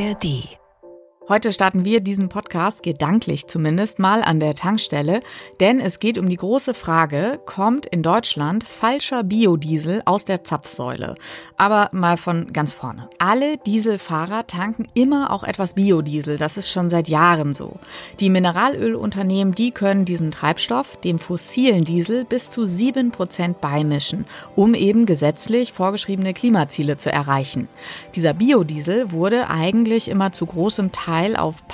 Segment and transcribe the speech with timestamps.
[0.00, 0.56] ARD
[1.28, 2.39] Heute starten wir diesen Podcast,
[2.82, 5.20] gedanklich zumindest, mal an der Tankstelle,
[5.60, 11.14] denn es geht um die große Frage, kommt in Deutschland falscher Biodiesel aus der Zapfsäule?
[11.56, 13.08] Aber mal von ganz vorne.
[13.18, 17.76] Alle Dieselfahrer tanken immer auch etwas Biodiesel, das ist schon seit Jahren so.
[18.18, 24.24] Die Mineralölunternehmen, die können diesen Treibstoff, dem fossilen Diesel, bis zu 7% beimischen,
[24.56, 27.68] um eben gesetzlich vorgeschriebene Klimaziele zu erreichen.
[28.14, 31.66] Dieser Biodiesel wurde eigentlich immer zu großem Teil auf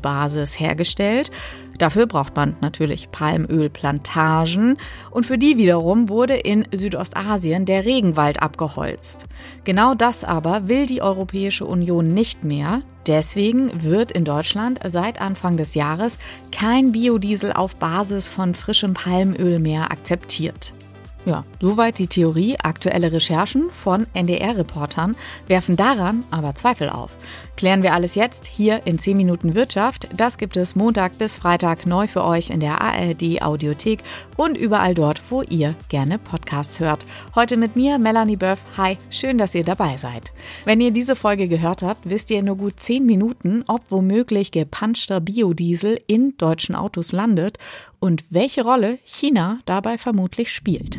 [0.00, 1.30] Palmölbasis hergestellt.
[1.78, 4.76] Dafür braucht man natürlich Palmölplantagen
[5.10, 9.26] und für die wiederum wurde in Südostasien der Regenwald abgeholzt.
[9.64, 12.80] Genau das aber will die Europäische Union nicht mehr.
[13.06, 16.18] Deswegen wird in Deutschland seit Anfang des Jahres
[16.52, 20.74] kein Biodiesel auf Basis von frischem Palmöl mehr akzeptiert.
[21.26, 22.56] Ja, soweit die Theorie.
[22.58, 25.16] Aktuelle Recherchen von NDR-Reportern
[25.48, 27.10] werfen daran aber Zweifel auf.
[27.56, 30.08] Klären wir alles jetzt hier in 10 Minuten Wirtschaft.
[30.16, 34.02] Das gibt es Montag bis Freitag neu für euch in der ARD Audiothek
[34.38, 37.04] und überall dort, wo ihr gerne Podcasts hört.
[37.34, 38.58] Heute mit mir, Melanie Böff.
[38.78, 40.32] Hi, schön, dass ihr dabei seid.
[40.64, 44.52] Wenn ihr diese Folge gehört habt, wisst ihr in nur gut 10 Minuten, ob womöglich
[44.52, 47.58] gepanschter Biodiesel in deutschen Autos landet
[48.00, 50.98] und welche Rolle China dabei vermutlich spielt.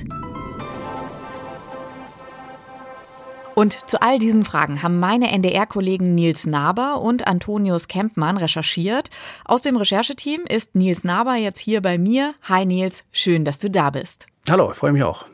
[3.53, 9.09] Und zu all diesen Fragen haben meine NDR-Kollegen Nils Naber und Antonius Kempmann recherchiert.
[9.45, 12.33] Aus dem Rechercheteam ist Nils Naber jetzt hier bei mir.
[12.43, 14.25] Hi Nils, schön, dass du da bist.
[14.49, 15.25] Hallo, ich freue mich auch.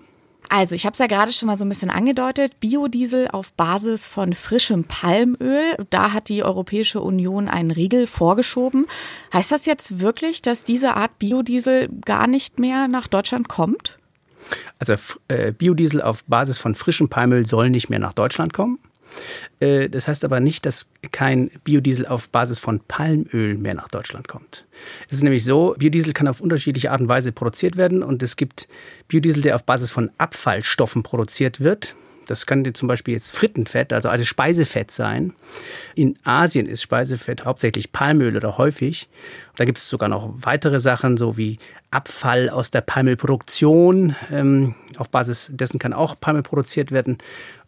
[0.50, 2.60] Also, ich habe es ja gerade schon mal so ein bisschen angedeutet.
[2.60, 5.78] Biodiesel auf Basis von frischem Palmöl.
[5.90, 8.86] Da hat die Europäische Union einen Riegel vorgeschoben.
[9.34, 13.98] Heißt das jetzt wirklich, dass diese Art Biodiesel gar nicht mehr nach Deutschland kommt?
[14.80, 14.96] Also
[15.28, 18.80] äh, Biodiesel auf Basis von frischem Palmöl soll nicht mehr nach Deutschland kommen.
[19.60, 24.28] Äh, das heißt aber nicht, dass kein Biodiesel auf Basis von Palmöl mehr nach Deutschland
[24.28, 24.66] kommt.
[25.08, 28.36] Es ist nämlich so, Biodiesel kann auf unterschiedliche Art und Weise produziert werden und es
[28.36, 28.68] gibt
[29.08, 31.96] Biodiesel, der auf Basis von Abfallstoffen produziert wird.
[32.28, 35.34] Das könnte zum Beispiel jetzt Frittenfett, also, also Speisefett sein.
[35.96, 39.08] In Asien ist Speisefett hauptsächlich Palmöl oder häufig.
[39.56, 41.58] Da gibt es sogar noch weitere Sachen, so wie
[41.90, 44.16] Abfall aus der Palmölproduktion.
[44.30, 47.18] Ähm, auf Basis dessen kann auch Palmöl produziert werden.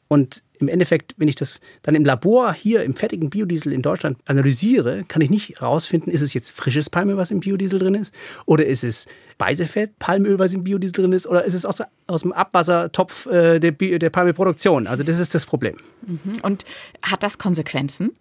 [0.09, 4.17] Und im Endeffekt, wenn ich das dann im Labor hier im fertigen Biodiesel in Deutschland
[4.25, 8.13] analysiere, kann ich nicht herausfinden, ist es jetzt frisches Palmöl, was im Biodiesel drin ist,
[8.45, 11.77] oder ist es Speisefett, Palmöl, was im Biodiesel drin ist, oder ist es aus,
[12.07, 14.87] aus dem Abwassertopf äh, der, der Palmölproduktion?
[14.87, 15.77] Also das ist das Problem.
[16.05, 16.39] Mhm.
[16.41, 16.65] Und
[17.03, 18.11] hat das Konsequenzen?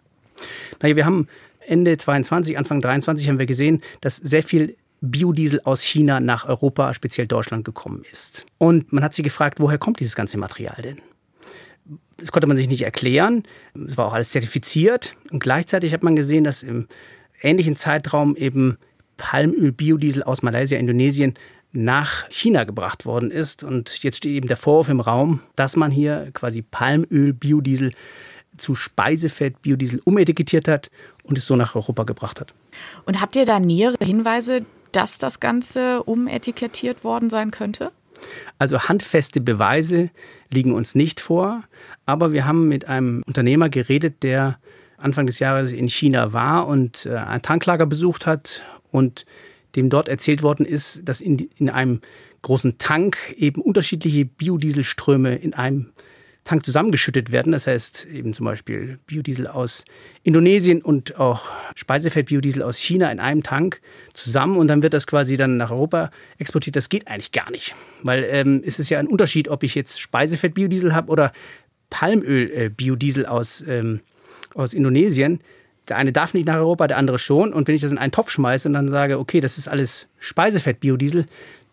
[0.81, 1.27] Naja, wir haben
[1.67, 6.93] Ende 22, Anfang 23 haben wir gesehen, dass sehr viel Biodiesel aus China nach Europa,
[6.93, 8.45] speziell Deutschland, gekommen ist.
[8.59, 10.99] Und man hat sich gefragt, woher kommt dieses ganze Material denn?
[12.19, 13.43] Das konnte man sich nicht erklären.
[13.87, 15.15] Es war auch alles zertifiziert.
[15.31, 16.87] Und gleichzeitig hat man gesehen, dass im
[17.41, 18.77] ähnlichen Zeitraum eben
[19.17, 21.33] Palmöl, Biodiesel aus Malaysia, Indonesien
[21.71, 23.63] nach China gebracht worden ist.
[23.63, 27.91] Und jetzt steht eben der Vorwurf im Raum, dass man hier quasi Palmöl, Biodiesel
[28.57, 30.89] zu Speisefett, Biodiesel umetikettiert hat
[31.23, 32.53] und es so nach Europa gebracht hat.
[33.05, 37.91] Und habt ihr da nähere Hinweise, dass das Ganze umetikettiert worden sein könnte?
[38.57, 40.09] Also handfeste Beweise
[40.51, 41.63] liegen uns nicht vor,
[42.05, 44.59] aber wir haben mit einem Unternehmer geredet, der
[44.97, 49.25] Anfang des Jahres in China war und äh, ein Tanklager besucht hat und
[49.75, 52.01] dem dort erzählt worden ist, dass in, in einem
[52.41, 55.91] großen Tank eben unterschiedliche Biodieselströme in einem
[56.49, 57.51] Tank zusammengeschüttet werden.
[57.51, 59.85] Das heißt eben zum Beispiel Biodiesel aus
[60.23, 61.43] Indonesien und auch
[61.75, 63.79] Speisefett-Biodiesel aus China in einem Tank
[64.15, 66.09] zusammen und dann wird das quasi dann nach Europa
[66.39, 66.75] exportiert.
[66.75, 70.01] Das geht eigentlich gar nicht, weil ähm, es ist ja ein Unterschied, ob ich jetzt
[70.01, 71.33] Speisefett-Biodiesel habe oder
[71.91, 73.99] Palmöl-Biodiesel aus, ähm,
[74.55, 75.41] aus Indonesien.
[75.87, 77.53] Der eine darf nicht nach Europa, der andere schon.
[77.53, 80.07] Und wenn ich das in einen Topf schmeiße und dann sage, okay, das ist alles
[80.17, 81.27] Speisefett-Biodiesel,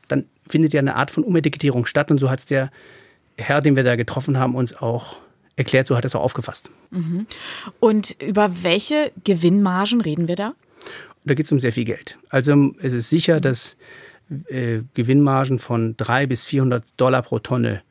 [0.09, 2.11] dann findet ja eine Art von Umetikettierung statt.
[2.11, 2.71] Und so hat es der
[3.39, 5.17] Herr, den wir da getroffen haben, uns auch
[5.57, 6.71] erklärt, so hat er es auch aufgefasst.
[6.91, 7.27] Mhm.
[7.81, 10.55] Und über welche Gewinnmargen reden wir da?
[11.25, 12.19] Da geht es um sehr viel Geld.
[12.29, 13.77] Also es ist sicher, dass
[14.49, 17.83] äh, Gewinnmargen von 300 bis 400 Dollar pro Tonne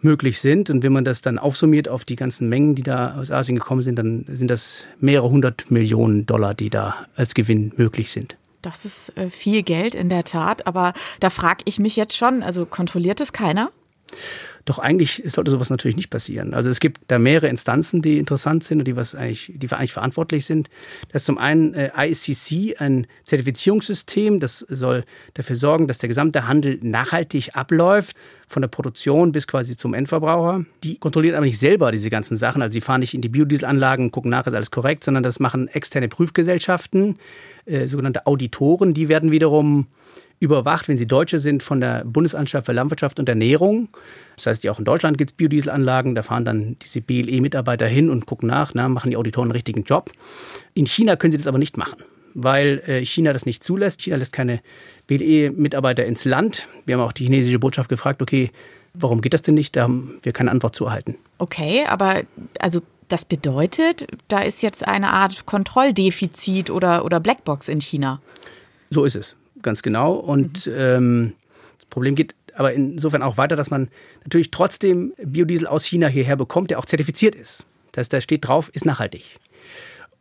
[0.00, 0.70] möglich sind.
[0.70, 3.82] Und wenn man das dann aufsummiert auf die ganzen Mengen, die da aus Asien gekommen
[3.82, 8.36] sind, dann sind das mehrere hundert Millionen Dollar, die da als Gewinn möglich sind.
[8.62, 12.42] Das ist äh, viel Geld in der Tat, aber da frage ich mich jetzt schon,
[12.42, 13.70] also kontrolliert es keiner?
[14.68, 16.52] Doch eigentlich sollte sowas natürlich nicht passieren.
[16.52, 19.94] Also es gibt da mehrere Instanzen, die interessant sind und die was eigentlich, die eigentlich
[19.94, 20.68] verantwortlich sind.
[21.10, 26.46] Das ist zum einen äh, ICC, ein Zertifizierungssystem, das soll dafür sorgen, dass der gesamte
[26.48, 28.14] Handel nachhaltig abläuft.
[28.48, 30.64] Von der Produktion bis quasi zum Endverbraucher.
[30.82, 32.62] Die kontrollieren aber nicht selber diese ganzen Sachen.
[32.62, 35.68] Also die fahren nicht in die Biodieselanlagen, gucken nach, ist alles korrekt, sondern das machen
[35.68, 37.18] externe Prüfgesellschaften,
[37.66, 38.94] äh, sogenannte Auditoren.
[38.94, 39.86] Die werden wiederum
[40.40, 43.88] überwacht, wenn sie Deutsche sind, von der Bundesanstalt für Landwirtschaft und Ernährung.
[44.36, 46.14] Das heißt, auch in Deutschland gibt es Biodieselanlagen.
[46.14, 49.82] Da fahren dann diese BLE-Mitarbeiter hin und gucken nach, na, machen die Auditoren einen richtigen
[49.82, 50.12] Job.
[50.74, 52.02] In China können sie das aber nicht machen,
[52.40, 54.00] weil äh, China das nicht zulässt.
[54.02, 54.60] China lässt keine
[55.08, 56.68] BLE-Mitarbeiter ins Land.
[56.86, 58.50] Wir haben auch die chinesische Botschaft gefragt, okay,
[58.94, 59.74] warum geht das denn nicht?
[59.74, 61.16] Da haben wir keine Antwort zu erhalten.
[61.38, 62.22] Okay, aber
[62.60, 68.20] also das bedeutet, da ist jetzt eine Art Kontrolldefizit oder, oder Blackbox in China.
[68.90, 70.12] So ist es ganz genau.
[70.12, 70.72] Und mhm.
[70.76, 71.32] ähm,
[71.76, 73.88] das Problem geht aber insofern auch weiter, dass man
[74.24, 77.64] natürlich trotzdem Biodiesel aus China hierher bekommt, der auch zertifiziert ist.
[77.92, 79.24] Das heißt, da steht drauf, ist nachhaltig.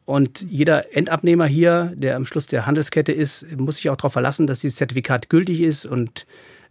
[0.07, 4.47] Und jeder Endabnehmer hier, der am Schluss der Handelskette ist, muss sich auch darauf verlassen,
[4.47, 6.25] dass dieses Zertifikat gültig ist und,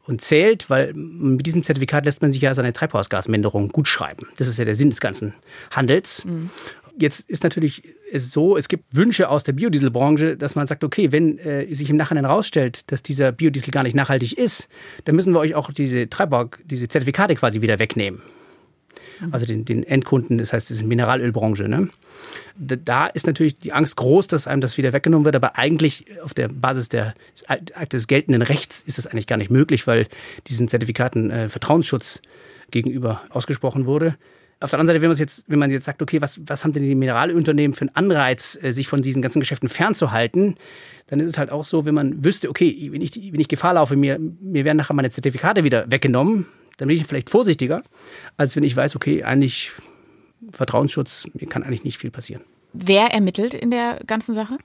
[0.06, 4.26] und zählt, weil mit diesem Zertifikat lässt man sich ja seine Treibhausgasminderung gut schreiben.
[4.38, 5.34] Das ist ja der Sinn des ganzen
[5.70, 6.24] Handels.
[6.24, 6.48] Mhm.
[6.98, 11.12] Jetzt ist natürlich es so, es gibt Wünsche aus der Biodieselbranche, dass man sagt, okay,
[11.12, 14.70] wenn äh, sich im Nachhinein herausstellt, dass dieser Biodiesel gar nicht nachhaltig ist,
[15.04, 18.22] dann müssen wir euch auch diese Treibhaus, diese Zertifikate quasi wieder wegnehmen.
[19.20, 19.34] Mhm.
[19.34, 21.68] Also den, den Endkunden, das heißt, das ist Mineralölbranche.
[21.68, 21.88] Ne?
[22.56, 26.34] Da ist natürlich die Angst groß, dass einem das wieder weggenommen wird, aber eigentlich auf
[26.34, 27.14] der Basis der,
[27.92, 30.06] des geltenden Rechts ist das eigentlich gar nicht möglich, weil
[30.46, 32.22] diesen Zertifikaten äh, Vertrauensschutz
[32.70, 34.16] gegenüber ausgesprochen wurde.
[34.58, 36.72] Auf der anderen Seite, wenn man jetzt, wenn man jetzt sagt, okay, was, was haben
[36.72, 40.56] denn die Mineralunternehmen für einen Anreiz, äh, sich von diesen ganzen Geschäften fernzuhalten,
[41.08, 43.74] dann ist es halt auch so, wenn man wüsste, okay, wenn ich, wenn ich Gefahr
[43.74, 46.46] laufe, mir, mir werden nachher meine Zertifikate wieder weggenommen,
[46.76, 47.82] dann bin ich vielleicht vorsichtiger,
[48.36, 49.72] als wenn ich weiß, okay, eigentlich
[50.50, 52.42] Vertrauensschutz, mir kann eigentlich nicht viel passieren.
[52.72, 54.58] Wer ermittelt in der ganzen Sache?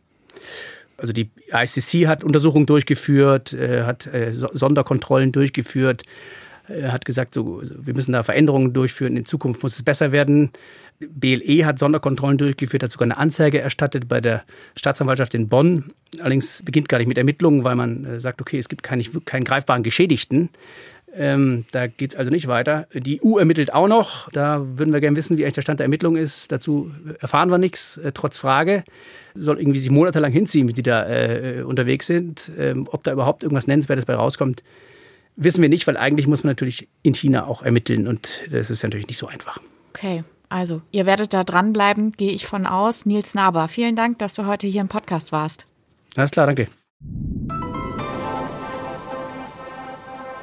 [0.97, 6.03] Also die ICC hat Untersuchungen durchgeführt, äh, hat äh, Sonderkontrollen durchgeführt,
[6.71, 10.51] er hat gesagt, so, wir müssen da Veränderungen durchführen, in Zukunft muss es besser werden.
[10.99, 14.43] BLE hat Sonderkontrollen durchgeführt, hat sogar eine Anzeige erstattet bei der
[14.75, 15.91] Staatsanwaltschaft in Bonn.
[16.19, 19.43] Allerdings beginnt gar nicht mit Ermittlungen, weil man äh, sagt, okay, es gibt keinen, keinen
[19.43, 20.49] greifbaren Geschädigten.
[21.13, 22.87] Ähm, da geht es also nicht weiter.
[22.93, 24.29] Die EU ermittelt auch noch.
[24.31, 26.51] Da würden wir gerne wissen, wie eigentlich der Stand der Ermittlung ist.
[26.51, 28.83] Dazu erfahren wir nichts, äh, trotz Frage.
[29.35, 32.51] Soll irgendwie sich monatelang hinziehen, wie die da äh, unterwegs sind.
[32.57, 34.63] Ähm, ob da überhaupt irgendwas Nennenswertes bei rauskommt,
[35.35, 38.83] wissen wir nicht, weil eigentlich muss man natürlich in China auch ermitteln und das ist
[38.83, 39.59] natürlich nicht so einfach.
[39.89, 40.23] Okay.
[40.49, 43.05] Also, ihr werdet da dranbleiben, gehe ich von aus.
[43.05, 45.65] Nils Naber, vielen Dank, dass du heute hier im Podcast warst.
[46.17, 46.67] Alles klar, danke.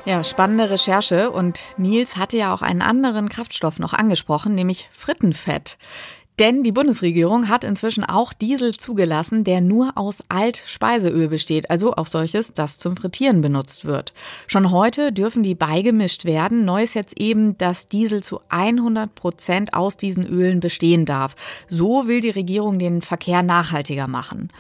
[0.08, 1.31] Ja, spannende Recherche.
[1.31, 5.76] Und Nils hatte ja auch einen anderen Kraftstoff noch angesprochen, nämlich Frittenfett.
[6.38, 12.06] Denn die Bundesregierung hat inzwischen auch Diesel zugelassen, der nur aus Altspeiseöl besteht, also auch
[12.06, 14.14] solches, das zum Frittieren benutzt wird.
[14.46, 16.64] Schon heute dürfen die beigemischt werden.
[16.64, 21.34] Neu ist jetzt eben, dass Diesel zu 100 Prozent aus diesen Ölen bestehen darf.
[21.69, 24.50] So will die Regierung den Verkehr nachhaltiger machen.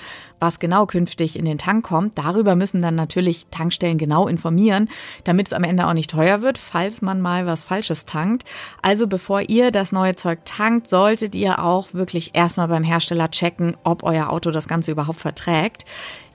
[0.40, 4.88] Was genau künftig in den Tank kommt, darüber müssen dann natürlich Tankstellen genau informieren,
[5.24, 8.44] damit es am Ende auch nicht teuer wird, falls man mal was Falsches tankt.
[8.80, 13.76] Also bevor ihr das neue Zeug tankt, solltet ihr auch wirklich erstmal beim Hersteller checken,
[13.82, 15.84] ob euer Auto das Ganze überhaupt verträgt.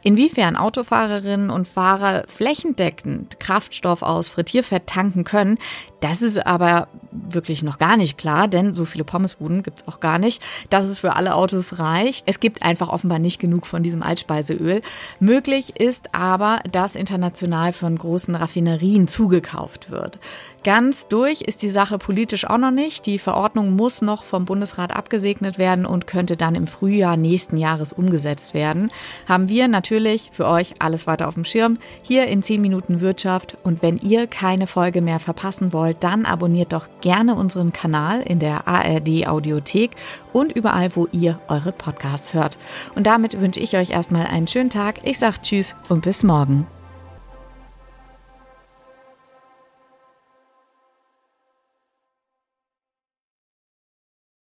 [0.06, 5.58] Inwiefern Autofahrerinnen und Fahrer flächendeckend Kraftstoff aus Frittierfett tanken können,
[6.04, 10.02] das ist aber wirklich noch gar nicht klar, denn so viele Pommesbuden gibt es auch
[10.02, 12.24] gar nicht, dass es für alle Autos reicht.
[12.28, 14.82] Es gibt einfach offenbar nicht genug von diesem Altspeiseöl.
[15.22, 20.20] Möglich ist aber, dass international von großen Raffinerien zugekauft wird.
[20.64, 23.06] Ganz durch ist die Sache politisch auch noch nicht.
[23.06, 27.92] Die Verordnung muss noch vom Bundesrat abgesegnet werden und könnte dann im Frühjahr nächsten Jahres
[27.92, 28.90] umgesetzt werden.
[29.28, 33.58] Haben wir natürlich für euch alles weiter auf dem Schirm hier in 10 Minuten Wirtschaft.
[33.64, 38.40] Und wenn ihr keine Folge mehr verpassen wollt, dann abonniert doch gerne unseren Kanal in
[38.40, 39.92] der ARD Audiothek
[40.32, 42.58] und überall, wo ihr eure Podcasts hört.
[42.96, 45.02] Und damit wünsche ich euch erstmal einen schönen Tag.
[45.04, 46.68] Ich sage Tschüss und bis morgen.